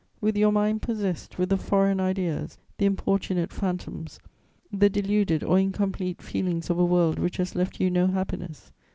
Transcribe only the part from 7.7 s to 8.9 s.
you no happiness.